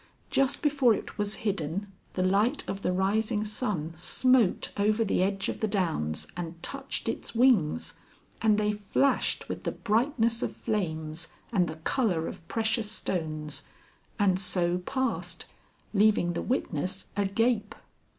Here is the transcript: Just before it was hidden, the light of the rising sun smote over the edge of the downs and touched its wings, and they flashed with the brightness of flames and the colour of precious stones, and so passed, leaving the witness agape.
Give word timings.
Just 0.31 0.63
before 0.63 0.95
it 0.95 1.19
was 1.19 1.35
hidden, 1.45 1.91
the 2.15 2.23
light 2.23 2.67
of 2.67 2.81
the 2.81 2.91
rising 2.91 3.45
sun 3.45 3.93
smote 3.95 4.71
over 4.75 5.05
the 5.05 5.21
edge 5.21 5.47
of 5.47 5.59
the 5.59 5.67
downs 5.67 6.25
and 6.35 6.57
touched 6.63 7.07
its 7.07 7.35
wings, 7.35 7.93
and 8.41 8.57
they 8.57 8.71
flashed 8.71 9.47
with 9.47 9.61
the 9.63 9.71
brightness 9.71 10.41
of 10.41 10.55
flames 10.55 11.27
and 11.53 11.67
the 11.67 11.75
colour 11.75 12.27
of 12.27 12.47
precious 12.47 12.91
stones, 12.91 13.67
and 14.17 14.39
so 14.39 14.79
passed, 14.79 15.45
leaving 15.93 16.33
the 16.33 16.41
witness 16.41 17.05
agape. 17.15 17.75